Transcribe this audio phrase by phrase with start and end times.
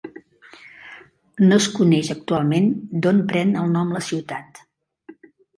[1.51, 2.71] No es coneix actualment
[3.05, 4.65] d'on pren el nom la ciutat.